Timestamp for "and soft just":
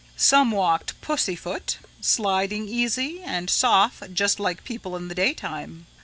3.21-4.39